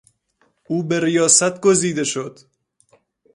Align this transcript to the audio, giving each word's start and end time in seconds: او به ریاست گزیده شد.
او 0.67 0.83
به 0.83 0.99
ریاست 0.99 1.61
گزیده 1.61 2.03
شد. 2.03 2.39